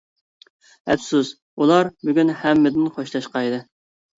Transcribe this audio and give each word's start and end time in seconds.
ئەپسۇس 0.93 1.29
ئۇلار 1.65 1.91
بۈگۈن 2.09 2.33
ھەممىدىن 2.41 2.91
خوشلاشقان 2.97 3.47
ئىدى. 3.51 3.63